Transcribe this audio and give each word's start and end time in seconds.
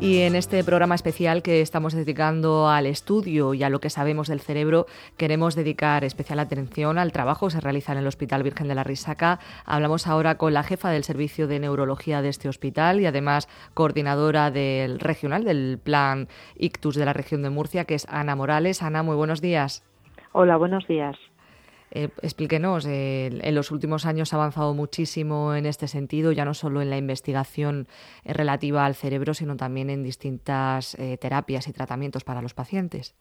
Y 0.00 0.22
en 0.22 0.34
este 0.34 0.62
programa 0.64 0.94
especial 0.94 1.42
que 1.42 1.60
estamos 1.60 1.94
dedicando 1.94 2.68
al 2.68 2.86
estudio 2.86 3.54
y 3.54 3.62
a 3.62 3.70
lo 3.70 3.80
que 3.80 3.88
sabemos 3.88 4.28
del 4.28 4.40
cerebro, 4.40 4.86
queremos 5.16 5.54
dedicar 5.54 6.04
especial 6.04 6.40
atención 6.40 6.98
al 6.98 7.12
trabajo 7.12 7.46
que 7.46 7.52
se 7.52 7.60
realiza 7.60 7.92
en 7.92 7.98
el 7.98 8.06
Hospital 8.06 8.42
Virgen 8.42 8.68
de 8.68 8.74
la 8.74 8.84
Risaca. 8.84 9.38
Hablamos 9.64 10.06
ahora 10.06 10.36
con 10.36 10.52
la 10.52 10.62
jefa 10.62 10.90
del 10.90 11.04
servicio 11.04 11.46
de 11.46 11.60
neurología 11.60 12.20
de 12.20 12.28
este 12.28 12.48
hospital 12.48 13.00
y 13.00 13.06
además 13.06 13.48
coordinadora 13.72 14.50
del 14.50 15.00
regional 15.00 15.44
del 15.44 15.78
plan 15.82 16.28
Ictus 16.56 16.96
de 16.96 17.04
la 17.06 17.12
región 17.14 17.42
de 17.42 17.50
Murcia, 17.50 17.84
que 17.84 17.94
es 17.94 18.06
Ana 18.10 18.36
Morales. 18.36 18.82
Ana, 18.82 19.02
muy 19.02 19.16
buenos 19.16 19.40
días. 19.40 19.84
Hola, 20.32 20.56
buenos 20.56 20.86
días. 20.86 21.16
Eh, 21.94 22.08
explíquenos, 22.22 22.84
eh, 22.86 23.26
en 23.40 23.54
los 23.54 23.70
últimos 23.70 24.04
años 24.04 24.32
ha 24.32 24.36
avanzado 24.36 24.74
muchísimo 24.74 25.54
en 25.54 25.64
este 25.64 25.86
sentido, 25.86 26.32
ya 26.32 26.44
no 26.44 26.52
solo 26.52 26.82
en 26.82 26.90
la 26.90 26.96
investigación 26.96 27.86
eh, 28.24 28.32
relativa 28.32 28.84
al 28.84 28.96
cerebro, 28.96 29.32
sino 29.32 29.56
también 29.56 29.90
en 29.90 30.02
distintas 30.02 30.96
terapias 31.20 31.68
y 31.68 31.72
tratamientos 31.72 32.24
para 32.24 32.42
los 32.42 32.52
pacientes. 32.52 33.14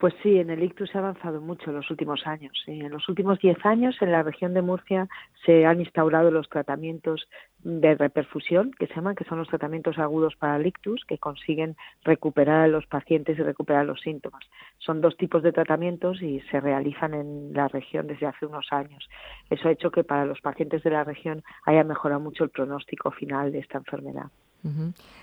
Pues 0.00 0.14
sí, 0.22 0.38
en 0.38 0.48
el 0.48 0.62
ictus 0.62 0.88
se 0.88 0.96
ha 0.96 1.02
avanzado 1.02 1.42
mucho 1.42 1.68
en 1.68 1.76
los 1.76 1.90
últimos 1.90 2.26
años. 2.26 2.52
En 2.66 2.90
los 2.90 3.06
últimos 3.10 3.38
diez 3.38 3.58
años, 3.66 3.94
en 4.00 4.12
la 4.12 4.22
región 4.22 4.54
de 4.54 4.62
Murcia, 4.62 5.10
se 5.44 5.66
han 5.66 5.78
instaurado 5.78 6.30
los 6.30 6.48
tratamientos 6.48 7.28
de 7.58 7.94
reperfusión, 7.96 8.70
que 8.78 8.86
se 8.86 8.94
llaman, 8.94 9.14
que 9.14 9.24
son 9.24 9.36
los 9.36 9.48
tratamientos 9.48 9.98
agudos 9.98 10.36
para 10.36 10.56
el 10.56 10.66
ictus, 10.66 11.04
que 11.04 11.18
consiguen 11.18 11.76
recuperar 12.02 12.62
a 12.62 12.68
los 12.68 12.86
pacientes 12.86 13.38
y 13.38 13.42
recuperar 13.42 13.84
los 13.84 14.00
síntomas. 14.00 14.42
Son 14.78 15.02
dos 15.02 15.18
tipos 15.18 15.42
de 15.42 15.52
tratamientos 15.52 16.22
y 16.22 16.40
se 16.50 16.60
realizan 16.60 17.12
en 17.12 17.52
la 17.52 17.68
región 17.68 18.06
desde 18.06 18.24
hace 18.24 18.46
unos 18.46 18.68
años. 18.70 19.06
Eso 19.50 19.68
ha 19.68 19.72
hecho 19.72 19.90
que 19.90 20.02
para 20.02 20.24
los 20.24 20.40
pacientes 20.40 20.82
de 20.82 20.92
la 20.92 21.04
región 21.04 21.42
haya 21.66 21.84
mejorado 21.84 22.22
mucho 22.22 22.44
el 22.44 22.50
pronóstico 22.50 23.10
final 23.10 23.52
de 23.52 23.58
esta 23.58 23.76
enfermedad. 23.76 24.30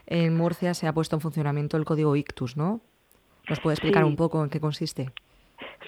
En 0.06 0.38
Murcia 0.38 0.76
se 0.76 0.86
ha 0.86 0.94
puesto 0.94 1.16
en 1.16 1.22
funcionamiento 1.22 1.78
el 1.78 1.86
código 1.86 2.16
ictus, 2.16 2.58
¿no? 2.58 2.82
¿Nos 3.50 3.60
puede 3.60 3.76
explicar 3.76 4.04
un 4.04 4.16
poco 4.16 4.44
en 4.44 4.50
qué 4.50 4.60
consiste? 4.60 5.12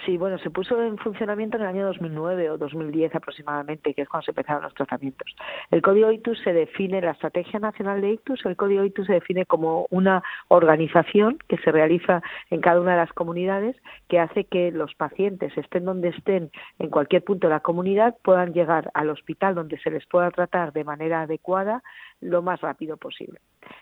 Sí, 0.04 0.16
bueno, 0.16 0.38
se 0.38 0.50
puso 0.50 0.80
en 0.82 0.96
funcionamiento 0.98 1.56
en 1.56 1.62
el 1.62 1.68
año 1.68 1.86
2009 1.86 2.50
o 2.50 2.58
2010 2.58 3.14
aproximadamente, 3.14 3.92
que 3.92 4.02
es 4.02 4.08
cuando 4.08 4.24
se 4.24 4.30
empezaron 4.30 4.62
los 4.62 4.72
tratamientos. 4.74 5.34
El 5.70 5.82
Código 5.82 6.10
ITUS 6.10 6.40
se 6.42 6.52
define, 6.52 7.02
la 7.02 7.10
Estrategia 7.10 7.60
Nacional 7.60 8.00
de 8.00 8.12
ITUS, 8.12 8.46
el 8.46 8.56
Código 8.56 8.84
ITUS 8.84 9.06
se 9.06 9.14
define 9.14 9.44
como 9.44 9.86
una 9.90 10.22
organización 10.48 11.38
que 11.48 11.58
se 11.58 11.70
realiza 11.70 12.22
en 12.48 12.60
cada 12.60 12.80
una 12.80 12.92
de 12.92 12.98
las 12.98 13.12
comunidades 13.12 13.76
que 14.08 14.18
hace 14.18 14.44
que 14.44 14.70
los 14.70 14.94
pacientes, 14.94 15.56
estén 15.58 15.84
donde 15.84 16.08
estén, 16.08 16.50
en 16.78 16.88
cualquier 16.88 17.22
punto 17.22 17.48
de 17.48 17.54
la 17.54 17.60
comunidad, 17.60 18.16
puedan 18.22 18.54
llegar 18.54 18.90
al 18.94 19.10
hospital 19.10 19.54
donde 19.54 19.78
se 19.80 19.90
les 19.90 20.06
pueda 20.06 20.30
tratar 20.30 20.72
de 20.72 20.84
manera 20.84 21.22
adecuada 21.22 21.82
lo 22.20 22.42
más 22.42 22.60
rápido 22.60 22.96
posible. 22.96 23.40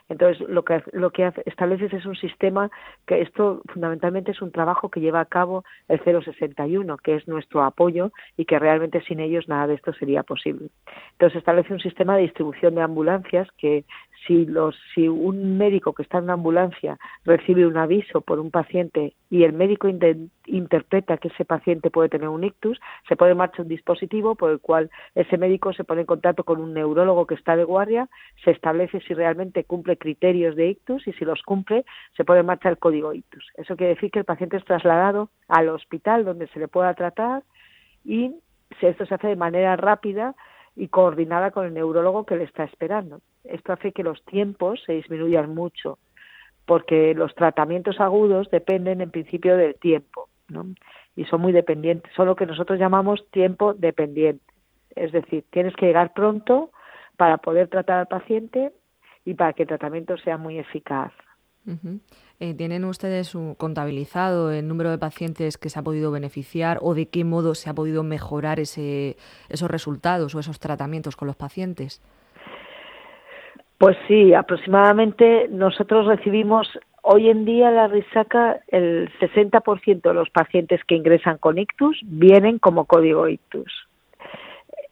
Entonces, 0.08 0.46
lo 0.48 0.64
que, 0.64 0.82
lo 0.92 1.10
que 1.10 1.32
estableces 1.46 1.92
es 1.92 2.06
un 2.06 2.16
sistema 2.16 2.70
que 3.06 3.20
esto 3.20 3.62
fundamentalmente 3.72 4.32
es 4.32 4.42
un 4.42 4.52
trabajo 4.52 4.90
que 4.90 5.00
lleva 5.00 5.20
a 5.20 5.26
cabo 5.26 5.64
el 5.88 6.00
061, 6.12 6.96
que 6.98 7.16
es 7.16 7.28
nuestro 7.28 7.62
apoyo 7.62 8.12
y 8.36 8.44
que 8.44 8.58
realmente 8.58 9.02
sin 9.02 9.20
ellos 9.20 9.48
nada 9.48 9.66
de 9.66 9.74
esto 9.74 9.92
sería 9.92 10.22
posible. 10.22 10.68
Entonces, 11.12 11.38
establece 11.38 11.72
un 11.72 11.80
sistema 11.80 12.16
de 12.16 12.22
distribución 12.22 12.74
de 12.74 12.82
ambulancias 12.82 13.48
que 13.58 13.84
si, 14.26 14.46
los, 14.46 14.76
si 14.94 15.08
un 15.08 15.58
médico 15.58 15.92
que 15.92 16.02
está 16.02 16.18
en 16.18 16.24
una 16.24 16.34
ambulancia 16.34 16.98
recibe 17.24 17.66
un 17.66 17.76
aviso 17.76 18.20
por 18.20 18.38
un 18.38 18.50
paciente 18.50 19.14
y 19.30 19.44
el 19.44 19.52
médico 19.52 19.88
interpreta 20.46 21.18
que 21.18 21.28
ese 21.28 21.44
paciente 21.44 21.90
puede 21.90 22.08
tener 22.08 22.28
un 22.28 22.44
ictus, 22.44 22.80
se 23.08 23.16
pone 23.16 23.32
en 23.32 23.38
marcha 23.38 23.62
un 23.62 23.68
dispositivo 23.68 24.34
por 24.34 24.50
el 24.50 24.60
cual 24.60 24.90
ese 25.14 25.38
médico 25.38 25.72
se 25.72 25.84
pone 25.84 26.02
en 26.02 26.06
contacto 26.06 26.44
con 26.44 26.60
un 26.60 26.74
neurólogo 26.74 27.26
que 27.26 27.34
está 27.34 27.56
de 27.56 27.64
guardia, 27.64 28.08
se 28.44 28.50
establece 28.50 29.00
si 29.00 29.14
realmente 29.14 29.64
cumple 29.64 29.96
criterios 29.96 30.56
de 30.56 30.68
ictus 30.68 31.06
y 31.06 31.12
si 31.12 31.24
los 31.24 31.42
cumple, 31.42 31.84
se 32.16 32.24
pone 32.24 32.40
en 32.40 32.46
marcha 32.46 32.68
el 32.68 32.78
código 32.78 33.12
ictus. 33.12 33.46
Eso 33.56 33.76
quiere 33.76 33.94
decir 33.94 34.10
que 34.10 34.20
el 34.20 34.24
paciente 34.24 34.56
es 34.56 34.64
trasladado 34.64 35.30
al 35.48 35.68
hospital 35.68 36.24
donde 36.24 36.48
se 36.48 36.58
le 36.58 36.68
pueda 36.68 36.94
tratar 36.94 37.42
y 38.04 38.34
esto 38.80 39.06
se 39.06 39.14
hace 39.14 39.28
de 39.28 39.36
manera 39.36 39.76
rápida 39.76 40.34
y 40.76 40.88
coordinada 40.88 41.50
con 41.50 41.66
el 41.66 41.74
neurólogo 41.74 42.24
que 42.24 42.36
le 42.36 42.44
está 42.44 42.64
esperando. 42.64 43.20
Esto 43.44 43.72
hace 43.72 43.92
que 43.92 44.02
los 44.02 44.22
tiempos 44.24 44.82
se 44.84 44.94
disminuyan 44.94 45.54
mucho, 45.54 45.98
porque 46.66 47.14
los 47.14 47.34
tratamientos 47.34 48.00
agudos 48.00 48.50
dependen 48.50 49.00
en 49.00 49.10
principio 49.10 49.56
del 49.56 49.74
tiempo. 49.74 50.28
Y 51.16 51.24
son 51.26 51.40
muy 51.40 51.52
dependientes, 51.52 52.12
son 52.14 52.26
lo 52.26 52.36
que 52.36 52.46
nosotros 52.46 52.78
llamamos 52.78 53.26
tiempo 53.30 53.74
dependiente. 53.74 54.44
Es 54.94 55.12
decir, 55.12 55.44
tienes 55.50 55.74
que 55.74 55.86
llegar 55.86 56.12
pronto 56.12 56.70
para 57.16 57.38
poder 57.38 57.68
tratar 57.68 58.00
al 58.00 58.06
paciente 58.06 58.72
y 59.24 59.34
para 59.34 59.52
que 59.52 59.62
el 59.62 59.68
tratamiento 59.68 60.16
sea 60.18 60.38
muy 60.38 60.58
eficaz. 60.58 61.12
Eh, 62.40 62.54
¿Tienen 62.54 62.84
ustedes 62.84 63.36
contabilizado 63.58 64.50
el 64.52 64.66
número 64.66 64.90
de 64.90 64.98
pacientes 64.98 65.58
que 65.58 65.68
se 65.68 65.78
ha 65.78 65.82
podido 65.82 66.10
beneficiar 66.10 66.78
o 66.80 66.94
de 66.94 67.08
qué 67.08 67.24
modo 67.24 67.54
se 67.54 67.68
ha 67.68 67.74
podido 67.74 68.02
mejorar 68.02 68.58
ese, 68.58 69.16
esos 69.48 69.70
resultados 69.70 70.34
o 70.34 70.40
esos 70.40 70.58
tratamientos 70.60 71.16
con 71.16 71.26
los 71.26 71.36
pacientes? 71.36 72.00
Pues 73.78 73.96
sí, 74.08 74.34
aproximadamente 74.34 75.46
nosotros 75.50 76.06
recibimos 76.06 76.68
hoy 77.02 77.30
en 77.30 77.44
día 77.44 77.70
la 77.70 77.86
risaca 77.86 78.60
el 78.66 79.08
60% 79.20 80.02
de 80.02 80.14
los 80.14 80.30
pacientes 80.30 80.82
que 80.84 80.96
ingresan 80.96 81.38
con 81.38 81.58
ictus 81.58 82.00
vienen 82.02 82.58
como 82.58 82.86
código 82.86 83.28
ictus. 83.28 83.88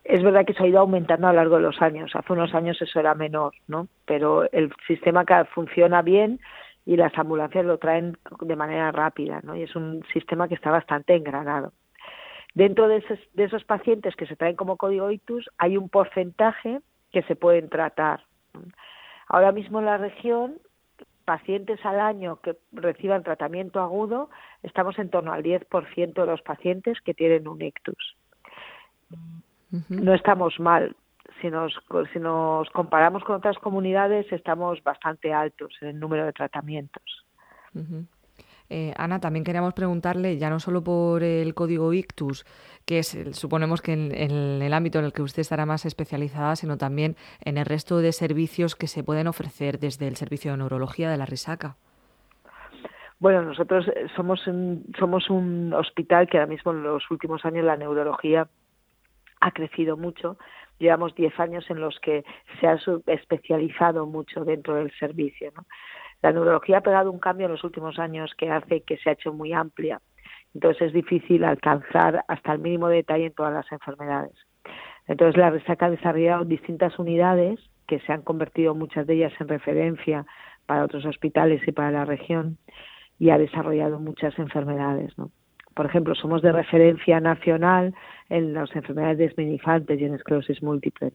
Es 0.05 0.23
verdad 0.23 0.47
que 0.47 0.55
se 0.55 0.63
ha 0.63 0.69
ido 0.69 0.79
aumentando 0.79 1.27
a 1.27 1.33
lo 1.33 1.37
largo 1.37 1.57
de 1.57 1.63
los 1.63 1.83
años. 1.83 2.13
Hace 2.15 2.33
unos 2.33 2.55
años 2.55 2.81
eso 2.81 3.01
era 3.01 3.17
menor, 3.17 3.55
¿no? 3.67 3.89
Pero 4.05 4.49
el 4.53 4.73
sistema 4.87 5.25
funciona 5.53 6.03
bien 6.03 6.39
y 6.85 6.97
las 6.97 7.13
ambulancias 7.19 7.65
lo 7.65 7.79
traen 7.79 8.17
de 8.41 8.55
manera 8.55 8.93
rápida, 8.93 9.41
¿no? 9.43 9.57
Y 9.57 9.65
es 9.65 9.75
un 9.75 10.05
sistema 10.13 10.47
que 10.47 10.55
está 10.55 10.71
bastante 10.71 11.17
engranado. 11.17 11.73
Dentro 12.55 12.87
de 12.87 12.99
esos, 12.99 13.19
de 13.35 13.45
esos 13.45 13.65
pacientes 13.65 14.15
que 14.15 14.27
se 14.27 14.37
traen 14.37 14.55
como 14.55 14.77
código 14.77 15.11
ITUS 15.11 15.51
hay 15.59 15.77
un 15.77 15.89
porcentaje 15.89 16.79
que 17.11 17.23
se 17.23 17.35
pueden 17.35 17.69
tratar. 17.69 18.21
Ahora 19.29 19.53
mismo 19.53 19.81
en 19.81 19.87
la 19.87 19.99
región, 19.99 20.59
pacientes 21.25 21.85
al 21.85 22.01
año 22.01 22.41
que 22.41 22.57
reciban 22.73 23.25
tratamiento 23.25 23.81
agudo, 23.81 24.31
estamos 24.63 24.99
en 24.99 25.11
torno 25.11 25.33
al 25.33 25.43
10% 25.43 26.15
de 26.15 26.27
los 26.27 26.43
pacientes 26.43 27.01
que 27.01 27.15
tienen 27.15 27.49
un 27.49 27.61
ictus. 27.61 28.17
No 29.89 30.15
estamos 30.15 30.59
mal, 30.61 30.95
si 31.41 31.51
nos, 31.51 31.75
si 32.13 32.19
nos 32.19 32.71
comparamos 32.71 33.25
con 33.25 33.37
otras 33.37 33.59
comunidades, 33.59 34.31
estamos 34.33 34.83
bastante 34.83 35.33
altos 35.33 35.75
en 35.81 35.89
el 35.89 36.01
número 36.01 36.25
de 36.25 36.33
tratamientos. 36.33 37.25
Eh, 38.69 38.93
Ana, 38.97 39.21
también 39.21 39.45
queríamos 39.45 39.75
preguntarle, 39.75 40.39
ya 40.39 40.51
no 40.51 40.61
solo 40.61 40.83
por 40.83 41.23
el 41.23 41.55
código 41.55 41.93
ICTUS, 41.93 42.45
que 42.85 42.99
es, 42.99 43.19
suponemos 43.33 43.83
que 43.83 43.93
en, 43.93 44.13
el 44.13 44.73
ámbito 44.73 44.99
en 44.99 45.05
el 45.05 45.13
que 45.13 45.23
usted 45.23 45.41
estará 45.41 45.67
más 45.67 45.85
especializada, 45.87 46.57
sino 46.57 46.77
también 46.77 47.17
en 47.45 47.59
el 47.59 47.67
resto 47.67 47.99
de 47.99 48.13
servicios 48.13 48.75
que 48.77 48.87
se 48.87 49.05
pueden 49.05 49.27
ofrecer 49.27 49.79
desde 49.79 50.09
el 50.09 50.17
servicio 50.17 50.53
de 50.53 50.59
neurología 50.59 51.11
de 51.11 51.17
la 51.17 51.27
Risaca. 51.27 51.77
Bueno, 53.19 53.43
nosotros 53.43 53.87
somos 54.15 54.43
somos 54.99 55.31
un 55.31 55.73
hospital 55.73 56.29
que 56.29 56.37
ahora 56.37 56.49
mismo 56.49 56.73
en 56.73 56.83
los 56.83 57.11
últimos 57.11 57.45
años 57.47 57.65
la 57.65 57.77
neurología 57.77 58.47
ha 59.41 59.51
crecido 59.53 59.97
mucho 59.97 60.37
llevamos 60.79 61.15
10 61.15 61.39
años 61.41 61.65
en 61.71 61.81
los 61.81 61.99
que 62.01 62.25
se 62.61 62.67
ha 62.67 62.79
especializado 63.07 64.07
mucho 64.07 64.45
dentro 64.45 64.77
del 64.77 64.93
servicio. 64.99 65.53
La 66.27 66.33
neurología 66.33 66.79
ha 66.79 66.81
pegado 66.81 67.13
un 67.13 67.21
cambio 67.21 67.47
en 67.47 67.53
los 67.53 67.63
últimos 67.63 68.01
años 68.01 68.35
que 68.37 68.51
hace 68.51 68.81
que 68.81 68.97
se 68.97 69.09
ha 69.09 69.13
hecho 69.13 69.33
muy 69.33 69.53
amplia. 69.53 70.01
Entonces 70.55 70.89
es 70.89 70.93
difícil 70.93 71.45
alcanzar 71.45 72.25
hasta 72.27 72.53
el 72.53 72.59
mínimo 72.59 72.89
detalle 72.89 73.27
en 73.27 73.33
todas 73.33 73.53
las 73.53 73.71
enfermedades. 73.71 74.35
Entonces 75.07 75.37
la 75.37 75.51
resaca 75.51 75.87
ha 75.87 75.91
desarrollado 75.91 76.45
distintas 76.45 76.99
unidades 76.99 77.61
que 77.87 78.01
se 78.01 78.13
han 78.13 78.23
convertido 78.23 78.75
muchas 78.75 79.07
de 79.07 79.15
ellas 79.15 79.35
en 79.39 79.47
referencia 79.47 80.27
para 80.67 80.83
otros 80.83 81.07
hospitales 81.07 81.63
y 81.65 81.71
para 81.71 81.93
la 81.93 82.05
región 82.05 82.59
y 83.21 83.31
ha 83.31 83.39
desarrollado 83.39 84.01
muchas 84.01 84.37
enfermedades. 84.37 85.15
Por 85.77 85.87
ejemplo, 85.87 86.17
somos 86.17 86.43
de 86.43 86.51
referencia 86.51 87.21
nacional 87.21 87.95
en 88.31 88.53
las 88.53 88.75
enfermedades 88.75 89.19
desminifantes 89.19 90.01
y 90.01 90.05
en 90.07 90.15
esclerosis 90.15 90.61
múltiple. 90.61 91.13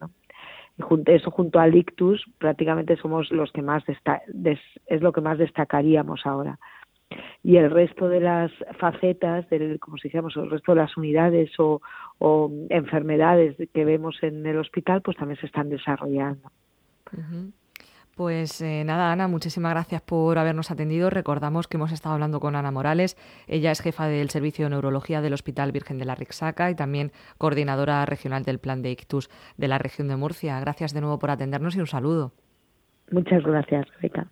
Eso 1.05 1.31
junto 1.31 1.59
al 1.59 1.75
ictus 1.75 2.23
prácticamente 2.37 2.95
somos 2.97 3.31
los 3.31 3.51
que 3.51 3.61
más 3.61 3.83
es 3.87 5.01
lo 5.01 5.11
que 5.11 5.21
más 5.21 5.37
destacaríamos 5.37 6.25
ahora. 6.25 6.59
Y 7.43 7.57
el 7.57 7.71
resto 7.71 8.07
de 8.07 8.19
las 8.19 8.51
facetas, 8.77 9.49
del, 9.49 9.79
como 9.79 9.97
si 9.97 10.07
dijéramos, 10.07 10.35
el 10.37 10.49
resto 10.49 10.73
de 10.73 10.81
las 10.81 10.95
unidades 10.95 11.51
o, 11.59 11.81
enfermedades 12.69 13.57
que 13.73 13.85
vemos 13.85 14.21
en 14.21 14.45
el 14.45 14.57
hospital, 14.57 15.01
pues 15.01 15.17
también 15.17 15.39
se 15.39 15.47
están 15.47 15.69
desarrollando. 15.69 16.49
Pues 18.15 18.61
eh, 18.61 18.83
nada, 18.83 19.11
Ana, 19.11 19.27
muchísimas 19.27 19.71
gracias 19.71 20.01
por 20.01 20.37
habernos 20.37 20.69
atendido. 20.69 21.09
Recordamos 21.09 21.67
que 21.67 21.77
hemos 21.77 21.91
estado 21.91 22.13
hablando 22.13 22.39
con 22.39 22.55
Ana 22.55 22.69
Morales. 22.69 23.17
Ella 23.47 23.71
es 23.71 23.81
jefa 23.81 24.07
del 24.07 24.29
Servicio 24.29 24.65
de 24.65 24.71
Neurología 24.71 25.21
del 25.21 25.33
Hospital 25.33 25.71
Virgen 25.71 25.97
de 25.97 26.05
la 26.05 26.15
Rixaca 26.15 26.69
y 26.69 26.75
también 26.75 27.11
coordinadora 27.37 28.05
regional 28.05 28.43
del 28.43 28.59
Plan 28.59 28.81
de 28.81 28.91
Ictus 28.91 29.29
de 29.57 29.67
la 29.69 29.77
región 29.77 30.09
de 30.09 30.17
Murcia. 30.17 30.59
Gracias 30.59 30.93
de 30.93 31.01
nuevo 31.01 31.19
por 31.19 31.31
atendernos 31.31 31.75
y 31.75 31.79
un 31.79 31.87
saludo. 31.87 32.33
Muchas 33.11 33.43
gracias, 33.43 33.87
Rebeca. 33.95 34.27